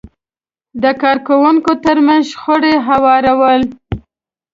[0.83, 3.61] د کار کوونکو ترمنځ شخړې هوارول،